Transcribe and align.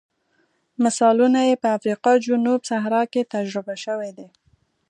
مثالونه 0.83 1.39
یې 1.49 1.55
په 1.61 1.67
افریقا 1.77 2.11
جنوب 2.25 2.59
صحرا 2.69 3.01
کې 3.13 3.29
تجربه 3.33 3.75
شوي 3.83 4.11
دي. 4.17 4.27